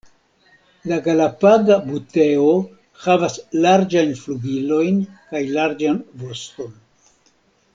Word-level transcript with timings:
La 0.91 0.97
Galapaga 1.07 1.75
buteo 1.89 2.47
havas 3.03 3.37
larĝajn 3.67 4.17
flugilojn 4.23 4.99
kaj 5.29 5.43
larĝan 5.59 6.01
voston. 6.25 6.75